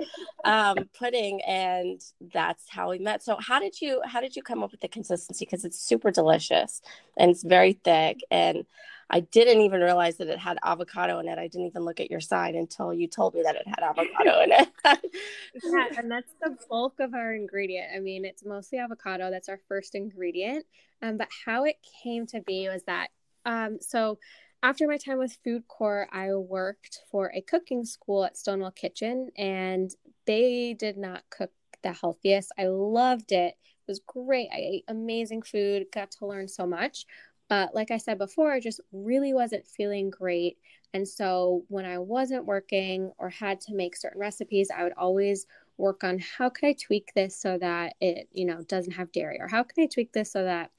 [0.44, 2.00] um, pudding, and
[2.32, 3.22] that's how we met.
[3.22, 5.44] So, how did you how did you come up with the consistency?
[5.44, 6.80] Because it's super delicious
[7.16, 8.64] and it's very thick, and
[9.10, 11.38] I didn't even realize that it had avocado in it.
[11.38, 14.42] I didn't even look at your sign until you told me that it had avocado
[14.42, 14.68] in it.
[15.64, 17.88] yeah, and that's the bulk of our ingredient.
[17.94, 19.30] I mean, it's mostly avocado.
[19.30, 20.64] That's our first ingredient.
[21.02, 23.08] Um, but how it came to be was that
[23.46, 24.18] um, so
[24.62, 29.30] after my time with Food Corps, I worked for a cooking school at Stonewall Kitchen,
[29.36, 29.90] and
[30.26, 31.50] they did not cook
[31.82, 32.52] the healthiest.
[32.58, 33.54] I loved it.
[33.56, 34.48] It was great.
[34.52, 37.06] I ate amazing food, got to learn so much.
[37.48, 40.58] But like I said before, I just really wasn't feeling great.
[40.92, 45.46] And so when I wasn't working or had to make certain recipes, I would always
[45.76, 49.40] work on how could I tweak this so that it, you know, doesn't have dairy
[49.40, 50.70] or how can I tweak this so that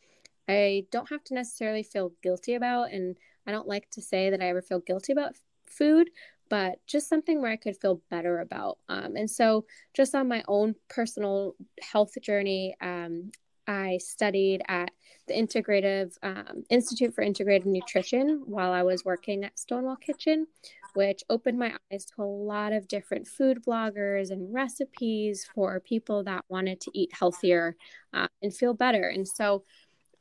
[0.47, 4.41] I don't have to necessarily feel guilty about and I don't like to say that
[4.41, 6.09] I ever feel guilty about food,
[6.49, 8.77] but just something where I could feel better about.
[8.89, 13.31] Um, and so, just on my own personal health journey, um,
[13.67, 14.91] I studied at
[15.27, 20.47] the Integrative um, Institute for Integrative Nutrition while I was working at Stonewall Kitchen,
[20.93, 26.23] which opened my eyes to a lot of different food bloggers and recipes for people
[26.23, 27.77] that wanted to eat healthier
[28.13, 29.07] uh, and feel better.
[29.07, 29.63] And so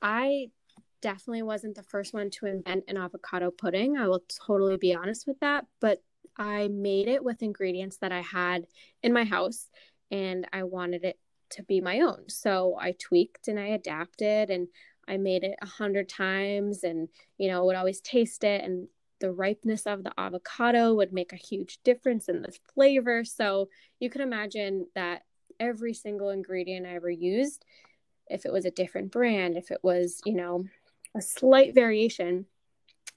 [0.00, 0.50] I
[1.00, 3.96] definitely wasn't the first one to invent an avocado pudding.
[3.96, 5.66] I will totally be honest with that.
[5.80, 6.02] But
[6.36, 8.66] I made it with ingredients that I had
[9.02, 9.68] in my house
[10.10, 11.18] and I wanted it
[11.50, 12.28] to be my own.
[12.28, 14.68] So I tweaked and I adapted and
[15.08, 18.88] I made it a hundred times and, you know, would always taste it and
[19.20, 23.24] the ripeness of the avocado would make a huge difference in the flavor.
[23.24, 25.22] So you can imagine that
[25.58, 27.64] every single ingredient I ever used,
[28.28, 30.64] if it was a different brand, if it was, you know,
[31.16, 32.46] a slight variation,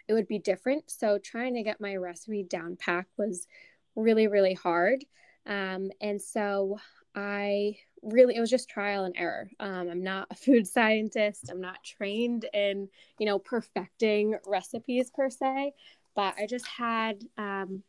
[0.07, 0.89] it would be different.
[0.89, 3.47] So trying to get my recipe down pack was
[3.95, 5.05] really, really hard.
[5.45, 6.79] Um, and so
[7.15, 9.49] I really, it was just trial and error.
[9.59, 11.49] Um, I'm not a food scientist.
[11.49, 15.73] I'm not trained in, you know, perfecting recipes per se,
[16.15, 17.83] but I just had um,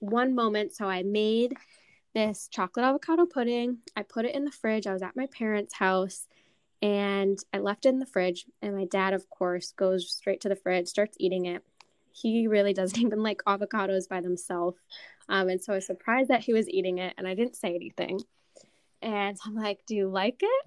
[0.00, 0.72] one moment.
[0.74, 1.54] So I made
[2.14, 3.78] this chocolate avocado pudding.
[3.96, 4.86] I put it in the fridge.
[4.86, 6.26] I was at my parents' house
[6.82, 8.46] and I left it in the fridge.
[8.62, 11.62] And my dad, of course, goes straight to the fridge, starts eating it.
[12.12, 14.78] He really doesn't even like avocados by themselves.
[15.28, 17.74] Um, and so I was surprised that he was eating it, and I didn't say
[17.74, 18.20] anything.
[19.02, 20.66] And I'm like, Do you like it?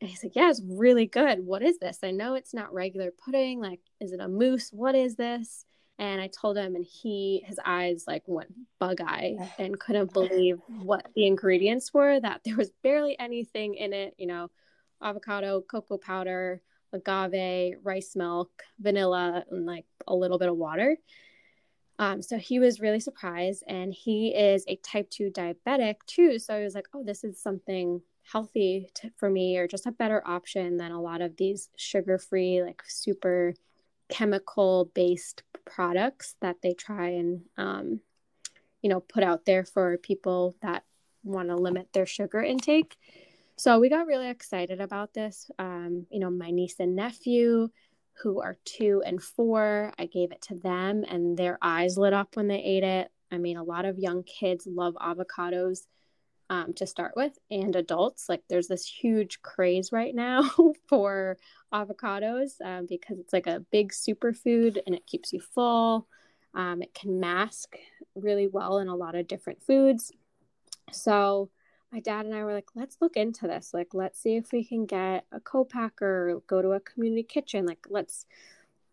[0.00, 1.44] And he's like, Yeah, it's really good.
[1.44, 1.98] What is this?
[2.02, 3.60] I know it's not regular pudding.
[3.60, 4.70] Like, is it a mousse?
[4.72, 5.64] What is this?
[6.00, 10.60] And I told him, and he, his eyes like went bug eye and couldn't believe
[10.68, 14.48] what the ingredients were, that there was barely anything in it, you know,
[15.02, 20.96] avocado, cocoa powder, agave, rice milk, vanilla, and like a little bit of water.
[21.98, 26.38] Um, so he was really surprised, and he is a type 2 diabetic too.
[26.38, 29.92] So I was like, oh, this is something healthy to, for me, or just a
[29.92, 33.54] better option than a lot of these sugar free, like super
[34.08, 38.00] chemical based products that they try and, um,
[38.80, 40.84] you know, put out there for people that
[41.24, 42.96] want to limit their sugar intake.
[43.58, 45.50] So we got really excited about this.
[45.58, 47.68] Um, you know, my niece and nephew,
[48.22, 52.36] who are two and four, I gave it to them and their eyes lit up
[52.36, 53.10] when they ate it.
[53.32, 55.80] I mean, a lot of young kids love avocados
[56.50, 58.28] um, to start with, and adults.
[58.28, 60.48] Like, there's this huge craze right now
[60.88, 61.36] for
[61.74, 66.06] avocados um, because it's like a big superfood and it keeps you full.
[66.54, 67.76] Um, it can mask
[68.14, 70.12] really well in a lot of different foods.
[70.92, 71.50] So,
[71.92, 73.72] my dad and I were like, let's look into this.
[73.72, 77.66] Like, let's see if we can get a co-packer, go to a community kitchen.
[77.66, 78.26] Like, let's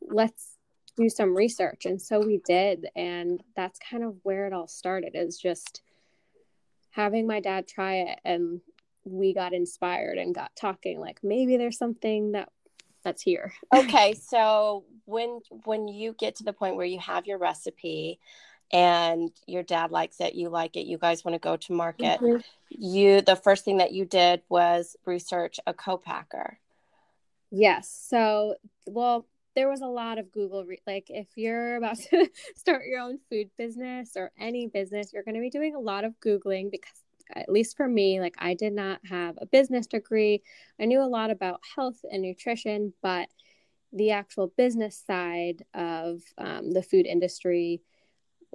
[0.01, 0.57] let's
[0.95, 1.85] do some research.
[1.85, 5.11] And so we did, and that's kind of where it all started.
[5.15, 5.81] Is just
[6.91, 8.61] having my dad try it, and
[9.03, 10.99] we got inspired and got talking.
[10.99, 12.49] Like, maybe there's something that
[13.03, 13.53] that's here.
[13.75, 18.19] okay, so when when you get to the point where you have your recipe
[18.71, 22.19] and your dad likes it you like it you guys want to go to market.
[22.19, 22.41] Mm-hmm.
[22.69, 26.59] you the first thing that you did was research a co-packer.
[27.51, 32.29] Yes so well there was a lot of google re- like if you're about to
[32.55, 36.03] start your own food business or any business you're going to be doing a lot
[36.03, 36.91] of googling because
[37.33, 40.43] at least for me like i did not have a business degree.
[40.79, 43.29] I knew a lot about health and nutrition but
[43.93, 47.81] the actual business side of um, the food industry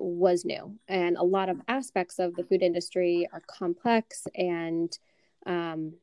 [0.01, 0.79] was new.
[0.89, 4.97] And a lot of aspects of the food industry are complex and
[5.47, 5.95] um,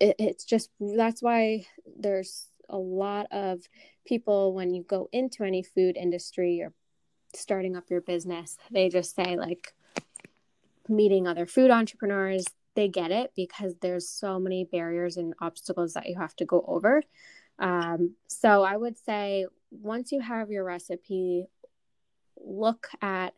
[0.00, 1.66] it, it's just that's why
[1.98, 3.60] there's a lot of
[4.06, 6.72] people when you go into any food industry or
[7.34, 9.74] starting up your business they just say like
[10.88, 16.08] meeting other food entrepreneurs they get it because there's so many barriers and obstacles that
[16.08, 17.02] you have to go over.
[17.60, 21.46] Um, so i would say once you have your recipe
[22.44, 23.34] look at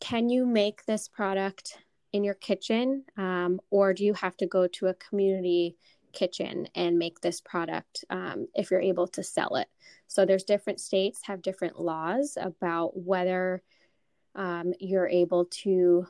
[0.00, 1.78] can you make this product
[2.12, 5.76] in your kitchen um, or do you have to go to a community
[6.12, 9.68] kitchen and make this product um, if you're able to sell it?
[10.06, 13.62] So there's different states have different laws about whether
[14.34, 16.06] um, you're able to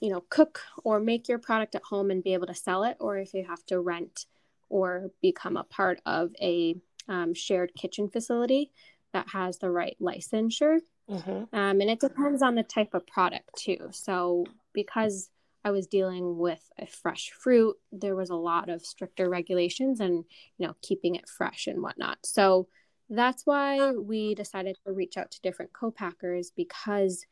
[0.00, 2.96] you know cook or make your product at home and be able to sell it
[3.00, 4.26] or if you have to rent
[4.68, 6.74] or become a part of a
[7.08, 8.70] um, shared kitchen facility
[9.12, 10.78] that has the right licensure
[11.10, 11.56] Mm-hmm.
[11.56, 13.88] Um, and it depends on the type of product too.
[13.90, 15.28] So because
[15.64, 20.24] I was dealing with a fresh fruit, there was a lot of stricter regulations and,
[20.56, 22.18] you know, keeping it fresh and whatnot.
[22.24, 22.68] So
[23.10, 27.26] that's why we decided to reach out to different co-packers because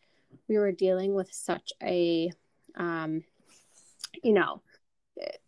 [0.49, 2.31] we were dealing with such a,
[2.75, 3.23] um,
[4.23, 4.61] you know,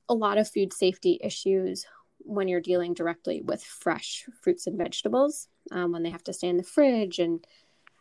[0.09, 1.85] a lot of food safety issues
[2.19, 6.49] when you're dealing directly with fresh fruits and vegetables um, when they have to stay
[6.49, 7.45] in the fridge and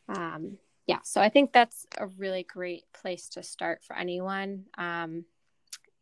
[0.09, 0.57] um,
[0.87, 4.65] yeah so i think that's a really great place to start for anyone.
[4.77, 5.25] Um,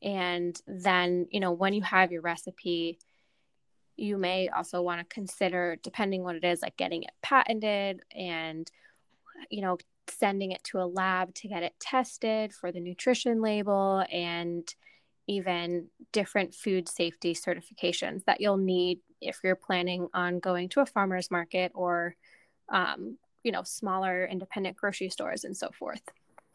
[0.02, 3.00] and then you know when you have your recipe
[3.96, 8.72] you may also want to consider depending what it is like getting it patented and
[9.50, 9.78] you know
[10.10, 14.76] sending it to a lab to get it tested for the nutrition label and
[15.28, 20.86] even different food safety certifications that you'll need if you're planning on going to a
[20.86, 22.16] farmer's market or
[22.70, 26.02] um, you know smaller independent grocery stores and so forth.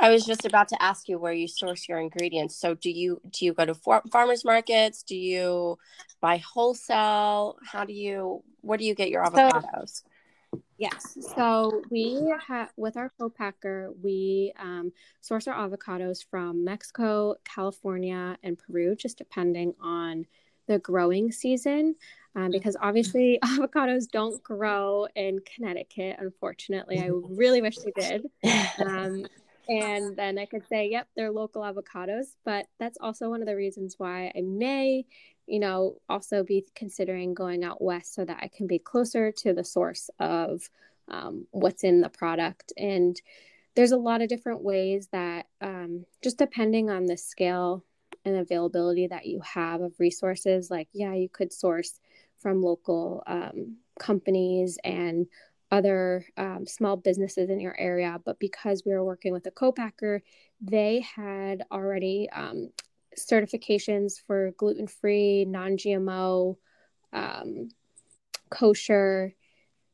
[0.01, 2.57] I was just about to ask you where you source your ingredients.
[2.57, 5.03] So do you do you go to far- farmers markets?
[5.03, 5.79] Do you
[6.21, 7.59] buy wholesale?
[7.65, 10.03] How do you where do you get your avocados?
[10.03, 10.11] So,
[10.79, 11.17] Yes.
[11.37, 18.59] So we have with our co-packer, we um, source our avocados from Mexico, California, and
[18.59, 20.27] Peru, just depending on
[20.67, 21.95] the growing season.
[22.35, 26.17] Um, because obviously avocados don't grow in Connecticut.
[26.19, 28.27] Unfortunately, I really wish they did.
[28.79, 29.27] Um,
[29.69, 32.35] and then I could say, yep, they're local avocados.
[32.45, 35.05] But that's also one of the reasons why I may
[35.47, 39.53] you know, also be considering going out west so that I can be closer to
[39.53, 40.69] the source of
[41.09, 42.73] um, what's in the product.
[42.77, 43.21] And
[43.75, 47.85] there's a lot of different ways that, um, just depending on the scale
[48.25, 51.99] and availability that you have of resources, like, yeah, you could source
[52.43, 55.27] from local um, companies and
[55.71, 58.19] other um, small businesses in your area.
[58.25, 60.23] But because we were working with a co-packer,
[60.61, 62.71] they had already um,
[63.19, 66.57] certifications for gluten free, non GMO,
[67.13, 67.69] um,
[68.51, 69.35] kosher.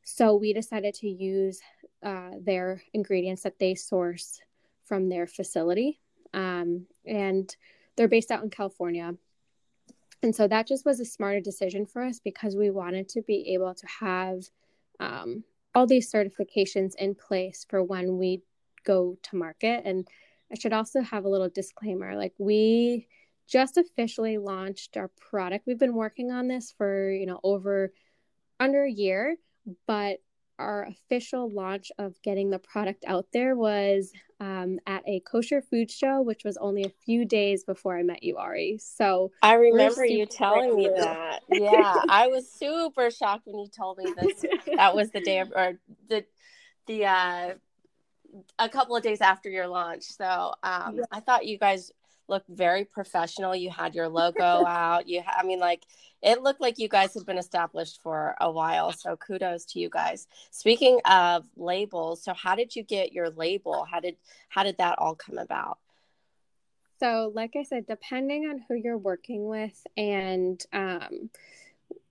[0.03, 1.61] So we decided to use
[2.03, 4.39] uh, their ingredients that they source
[4.83, 5.99] from their facility.
[6.33, 7.55] Um, and
[7.95, 9.13] they're based out in California.
[10.21, 13.53] And so that just was a smarter decision for us because we wanted to be
[13.53, 14.43] able to have
[14.99, 15.43] um,
[15.73, 18.41] all these certifications in place for when we
[18.83, 19.83] go to market.
[19.85, 20.07] And
[20.51, 23.07] I should also have a little disclaimer like we
[23.47, 25.65] just officially launched our product.
[25.65, 27.93] We've been working on this for, you know, over
[28.59, 29.37] under a year,
[29.87, 30.19] but
[30.59, 35.89] our official launch of getting the product out there was um, at a kosher food
[35.89, 38.79] show, which was only a few days before I met you, Ari.
[38.81, 41.41] So I remember you telling me that.
[41.49, 44.45] Yeah, I was super shocked when you told me this.
[44.75, 46.25] that was the day of, or the
[46.87, 47.53] the uh,
[48.57, 50.03] a couple of days after your launch.
[50.03, 51.03] So um, yeah.
[51.11, 51.91] I thought you guys
[52.29, 53.55] looked very professional.
[53.55, 55.07] You had your logo out.
[55.07, 55.85] You, ha- I mean, like
[56.21, 58.91] it looked like you guys had been established for a while.
[58.91, 60.27] So kudos to you guys.
[60.51, 63.85] Speaking of labels, so how did you get your label?
[63.89, 64.15] How did
[64.49, 65.79] how did that all come about?
[66.99, 71.29] So, like I said, depending on who you're working with and um,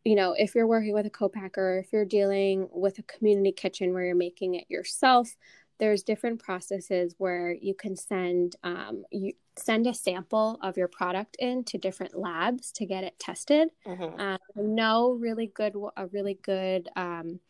[0.04, 3.92] you know, if you're working with a co-packer, if you're dealing with a community kitchen
[3.92, 5.36] where you're making it yourself,
[5.78, 11.36] there's different processes where you can send um, you send a sample of your product
[11.38, 13.68] in to different labs to get it tested.
[13.86, 14.20] Mm-hmm.
[14.20, 17.40] Um, no really good a really good um,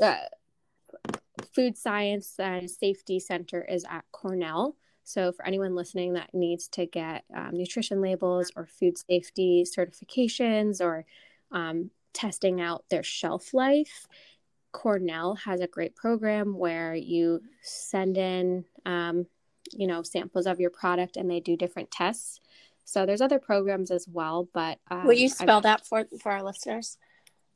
[0.00, 0.16] uh,
[1.54, 4.76] food science and safety center is at Cornell.
[5.04, 10.80] So for anyone listening that needs to get um, nutrition labels or food safety certifications
[10.80, 11.04] or
[11.50, 14.06] um, testing out their shelf life,
[14.72, 19.26] Cornell has a great program where you send in, um,
[19.72, 22.40] you know, samples of your product and they do different tests.
[22.84, 26.32] So there's other programs as well, but um, will you spell I've, that for for
[26.32, 26.98] our listeners?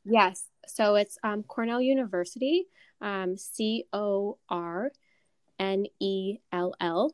[0.05, 0.45] Yes.
[0.67, 2.67] So it's um, Cornell University,
[3.01, 4.91] um, C O R
[5.59, 7.13] N E L L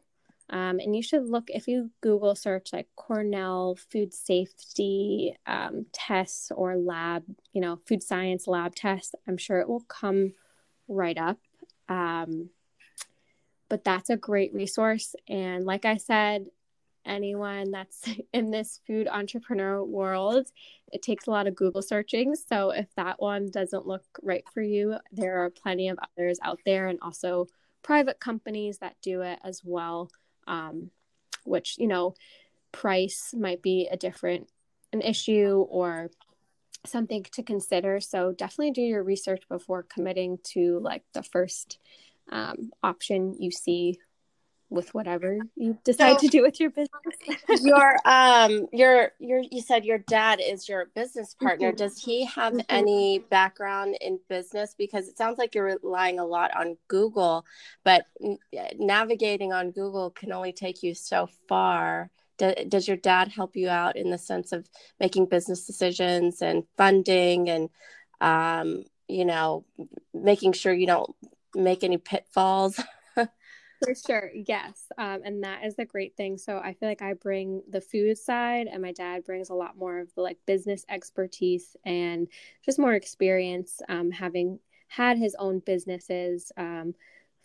[0.52, 6.52] um, and you should look if you Google search like Cornell food safety um, tests
[6.54, 7.24] or lab,
[7.54, 9.16] you know, food science lab tests.
[9.28, 10.34] I'm sure it will come
[10.90, 11.38] right up.
[11.88, 12.50] Um,
[13.70, 15.16] but that's a great resource.
[15.30, 16.48] And like I said,
[17.06, 20.48] anyone that's in this food entrepreneur world,
[20.92, 22.36] it takes a lot of Google searching.
[22.36, 26.60] So if that one doesn't look right for you, there are plenty of others out
[26.66, 27.48] there and also
[27.84, 30.10] private companies that do it as well
[30.52, 30.92] um,
[31.46, 32.14] which you know
[32.72, 34.48] price might be a different
[34.94, 36.12] an issue or
[36.86, 38.00] something to consider.
[38.00, 41.80] So definitely do your research before committing to like the first
[42.32, 43.98] um, option you see
[44.72, 47.62] with whatever you decide so, to do with your business.
[47.62, 51.68] your um your your you said your dad is your business partner.
[51.68, 51.76] Mm-hmm.
[51.76, 52.62] Does he have mm-hmm.
[52.70, 57.46] any background in business because it sounds like you're relying a lot on Google,
[57.84, 58.06] but
[58.80, 62.10] navigating on Google can only take you so far.
[62.38, 64.68] does your dad help you out in the sense of
[65.00, 67.70] making business decisions and funding and
[68.22, 69.66] um you know
[70.14, 71.14] making sure you don't
[71.54, 72.80] make any pitfalls?
[73.84, 74.92] For sure, yes.
[75.00, 76.38] Um, and that is the great thing.
[76.38, 79.76] So I feel like I bring the food side, and my dad brings a lot
[79.76, 82.28] more of the like business expertise and
[82.64, 86.52] just more experience, um, having had his own businesses.
[86.58, 86.94] Um,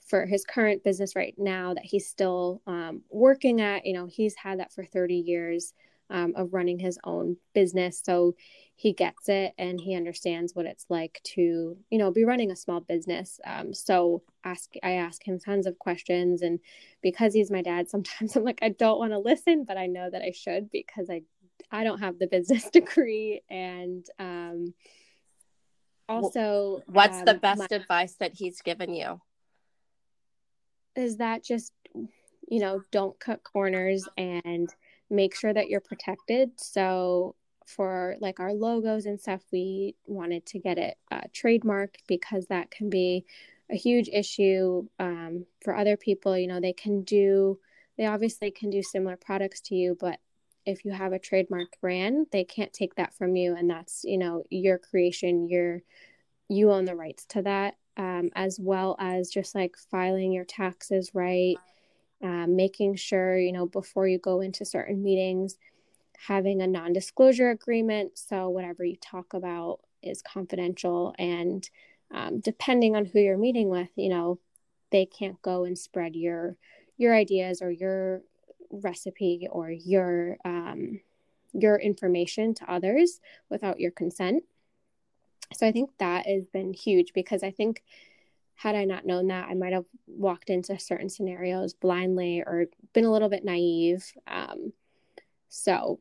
[0.06, 4.36] for his current business right now that he's still um, working at, you know, he's
[4.36, 5.74] had that for 30 years
[6.10, 8.00] um, of running his own business.
[8.04, 8.34] So
[8.76, 12.56] he gets it and he understands what it's like to you know be running a
[12.56, 13.40] small business.
[13.44, 16.42] Um, so ask i ask him tons of questions.
[16.42, 16.60] And
[17.02, 20.08] because he's my dad sometimes i'm like i don't want to listen but i know
[20.10, 21.22] that i should because i
[21.70, 23.42] i don't have the business degree.
[23.50, 24.74] And um
[26.08, 29.20] also what's um, the best my, advice that he's given you?
[30.94, 31.72] Is that just
[32.48, 34.68] you know don't cut corners and
[35.10, 37.34] make sure that you're protected so
[37.66, 42.70] for like our logos and stuff, we wanted to get it uh, trademarked because that
[42.70, 43.24] can be
[43.70, 46.38] a huge issue um, for other people.
[46.38, 47.58] You know, they can do,
[47.98, 50.20] they obviously can do similar products to you, but
[50.64, 53.54] if you have a trademarked brand, they can't take that from you.
[53.56, 55.82] And that's, you know, your creation, your,
[56.48, 61.10] you own the rights to that, um, as well as just like filing your taxes
[61.14, 61.56] right,
[62.26, 65.56] um, making sure, you know, before you go into certain meetings,
[66.26, 68.18] having a non disclosure agreement.
[68.18, 71.14] So, whatever you talk about is confidential.
[71.20, 71.68] And
[72.12, 74.40] um, depending on who you're meeting with, you know,
[74.90, 76.56] they can't go and spread your
[76.96, 78.22] your ideas or your
[78.72, 81.00] recipe or your um,
[81.52, 84.42] your information to others without your consent.
[85.54, 87.84] So I think that has been huge because I think
[88.56, 89.84] had I not known that, I might have
[90.16, 94.12] walked into certain scenarios blindly or been a little bit naive.
[94.26, 94.72] Um,
[95.48, 96.00] so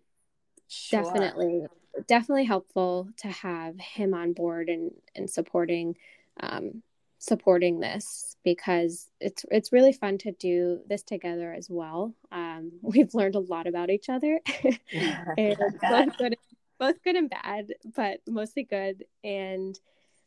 [0.67, 1.03] sure.
[1.03, 1.65] definitely
[2.07, 5.95] definitely helpful to have him on board and and supporting
[6.41, 6.83] um,
[7.17, 12.13] supporting this because it's it's really fun to do this together as well.
[12.31, 14.39] Um, we've learned a lot about each other,
[15.37, 16.37] both good,
[16.79, 19.05] both good and bad, but mostly good.
[19.23, 19.77] And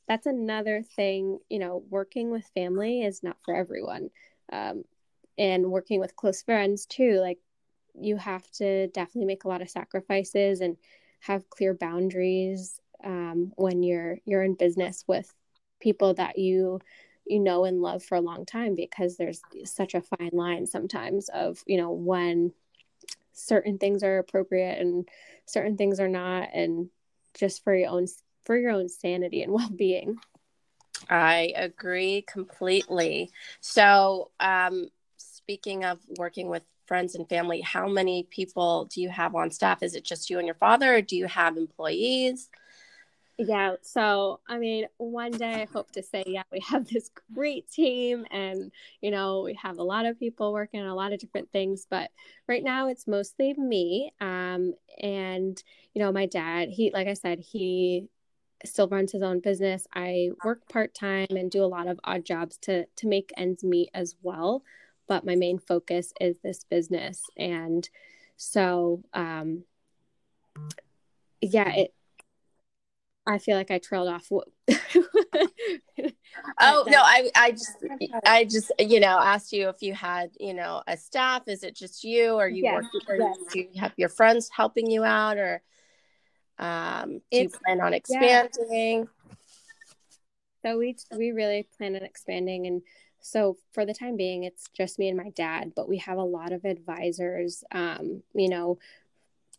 [0.09, 4.11] that's another thing, you know, working with family is not for everyone,
[4.53, 4.85] um,
[5.37, 7.21] and working with close friends too.
[7.21, 7.39] Like
[8.01, 10.77] you have to definitely make a lot of sacrifices and
[11.21, 15.33] have clear boundaries um, when you're you're in business with
[15.81, 16.81] people that you
[17.27, 21.29] you know and love for a long time because there's such a fine line sometimes
[21.29, 22.53] of you know when
[23.33, 25.09] certain things are appropriate and
[25.47, 26.89] certain things are not and
[27.35, 28.07] just for your own
[28.45, 30.17] for your own sanity and well-being
[31.11, 33.31] i agree completely
[33.61, 39.35] so um speaking of working with friends and family, how many people do you have
[39.35, 39.83] on staff?
[39.83, 42.49] Is it just you and your father, or do you have employees?
[43.37, 47.71] Yeah, so I mean, one day I hope to say, yeah, we have this great
[47.71, 51.21] team, and you know, we have a lot of people working on a lot of
[51.21, 51.87] different things.
[51.89, 52.11] But
[52.49, 54.13] right now, it's mostly me.
[54.21, 55.63] Um, and
[55.95, 58.09] you know, my dad, he, like I said, he
[58.65, 59.87] still runs his own business.
[59.95, 63.65] I work part time and do a lot of odd jobs to to make ends
[63.65, 64.63] meet as well
[65.09, 67.89] but my main focus is this business and
[68.37, 69.65] so um
[71.41, 71.95] yeah it
[73.27, 74.31] i feel like i trailed off
[76.61, 77.85] oh no i i just
[78.27, 81.75] i just you know asked you if you had you know a staff is it
[81.75, 83.37] just you or you yes, work or yes.
[83.53, 85.63] do you have your friends helping you out or
[86.59, 89.09] um do you plan on expanding
[90.65, 90.71] yeah.
[90.71, 92.83] so we we really plan on expanding and
[93.21, 96.23] so for the time being, it's just me and my dad, but we have a
[96.23, 98.79] lot of advisors, um, you know,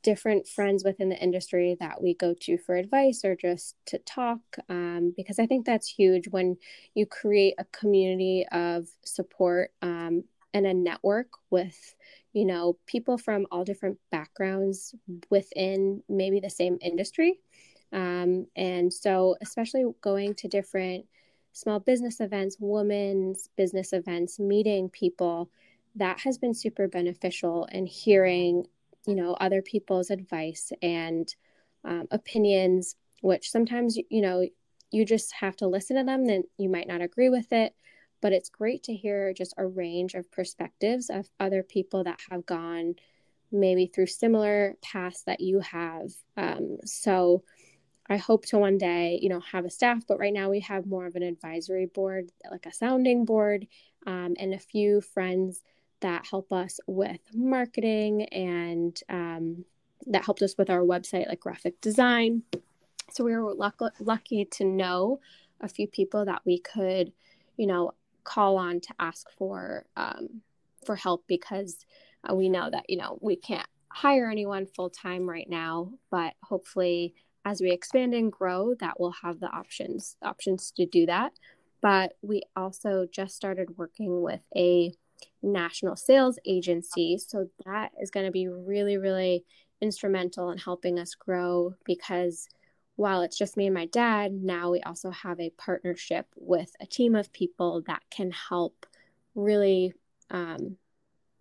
[0.02, 4.40] different friends within the industry that we go to for advice or just to talk
[4.70, 6.56] um, because i think that's huge when
[6.94, 10.24] you create a community of support um,
[10.54, 11.96] and a network with
[12.34, 14.96] you know people from all different backgrounds
[15.30, 17.40] within maybe the same industry
[17.92, 21.06] um, and so especially going to different
[21.54, 25.50] small business events, women's business events, meeting people,
[25.96, 28.66] that has been super beneficial and hearing,
[29.08, 31.36] you know, other people's advice and
[31.84, 34.48] um, opinions, which sometimes, you know,
[34.92, 37.74] you just have to listen to them, then you might not agree with it.
[38.22, 42.46] But it's great to hear just a range of perspectives of other people that have
[42.46, 42.96] gone
[43.52, 46.12] maybe through similar paths that you have.
[46.38, 47.44] Um, so
[48.10, 50.86] I hope to one day, you know, have a staff, but right now we have
[50.86, 53.68] more of an advisory board, like a sounding board,
[54.08, 55.62] um, and a few friends
[56.02, 59.66] that help us with marketing and um,
[60.08, 62.44] that helped us with our website, like graphic design.
[63.12, 65.20] So we were luck- lucky to know
[65.62, 67.12] a few people that we could,
[67.58, 67.94] you know,
[68.24, 70.42] call on to ask for um,
[70.86, 71.86] for help because
[72.30, 76.34] uh, we know that you know we can't hire anyone full time right now, but
[76.44, 77.14] hopefully
[77.46, 81.34] as we expand and grow, that will have the options options to do that.
[81.82, 84.92] But we also just started working with a
[85.42, 89.46] national sales agency, so that is going to be really really
[89.82, 92.48] instrumental in helping us grow because
[93.00, 96.86] while it's just me and my dad, now we also have a partnership with a
[96.86, 98.86] team of people that can help
[99.36, 99.94] really
[100.30, 100.76] um,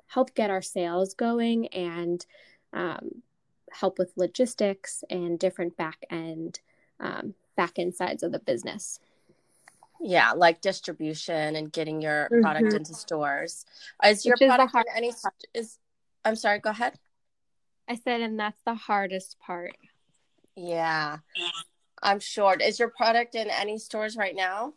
[0.06, 2.24] help get our sales going and
[2.72, 3.22] um,
[3.72, 6.61] help with logistics and different back end
[7.00, 9.00] um, back end sides of the business.
[10.00, 12.40] Yeah, like distribution and getting your mm-hmm.
[12.40, 13.66] product into stores.
[14.04, 15.12] Is your Which product is in any
[15.54, 15.78] is
[16.24, 16.94] I'm sorry, go ahead.
[17.88, 19.74] I said and that's the hardest part.
[20.59, 21.18] Yeah.
[22.02, 22.56] I'm sure.
[22.61, 24.74] Is your product in any stores right now?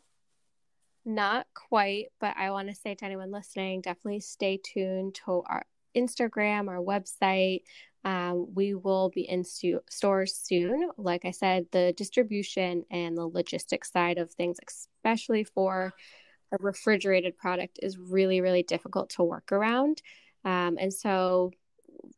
[1.04, 5.66] Not quite, but I want to say to anyone listening, definitely stay tuned to our
[5.98, 7.62] Instagram, our website.
[8.04, 10.92] Um, we will be in stu- stores soon.
[10.98, 15.94] Like I said, the distribution and the logistics side of things, especially for
[16.52, 20.02] a refrigerated product, is really, really difficult to work around.
[20.46, 21.52] Um, and so,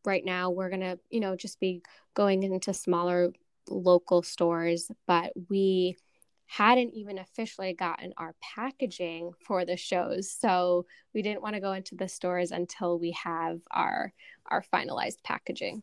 [0.06, 1.82] right now, we're going to, you know, just be
[2.14, 3.34] going into smaller
[3.68, 5.98] local stores, but we
[6.46, 10.32] hadn't even officially gotten our packaging for the shows.
[10.32, 14.14] So we didn't want to go into the stores until we have our
[14.46, 15.82] our finalized packaging.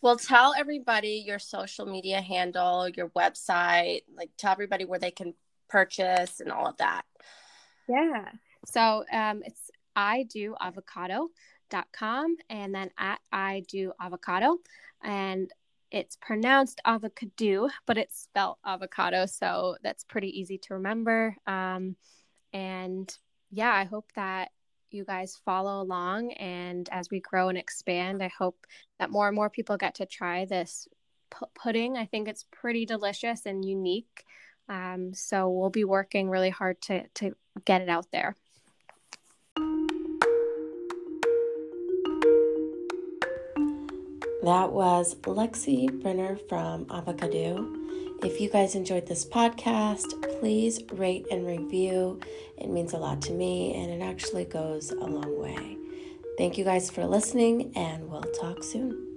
[0.00, 5.34] Well tell everybody your social media handle your website like tell everybody where they can
[5.68, 7.02] purchase and all of that.
[7.88, 8.28] Yeah.
[8.66, 14.56] So um it's i do avocado.com and then at i do avocado.
[15.04, 15.48] And
[15.92, 19.26] it's pronounced avocado, but it's spelled avocado.
[19.26, 21.36] So that's pretty easy to remember.
[21.46, 21.96] Um,
[22.52, 23.14] and
[23.50, 24.50] yeah, I hope that
[24.90, 26.32] you guys follow along.
[26.32, 28.66] And as we grow and expand, I hope
[28.98, 30.88] that more and more people get to try this
[31.30, 31.98] p- pudding.
[31.98, 34.24] I think it's pretty delicious and unique.
[34.70, 37.32] Um, so we'll be working really hard to, to
[37.66, 38.34] get it out there.
[44.42, 47.64] That was Lexi Brenner from Avocado.
[48.24, 52.18] If you guys enjoyed this podcast, please rate and review.
[52.58, 55.76] It means a lot to me and it actually goes a long way.
[56.38, 59.11] Thank you guys for listening, and we'll talk soon.